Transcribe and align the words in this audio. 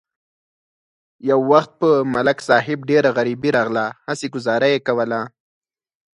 یو 1.29 1.39
وخت 1.51 1.71
په 1.81 1.89
ملک 2.13 2.37
صاحب 2.47 2.79
ډېره 2.89 3.09
غریبي 3.17 3.49
راغله، 3.57 3.85
هسې 4.09 4.27
گذاره 4.35 4.67
یې 4.73 4.79
کوله. 4.87 5.21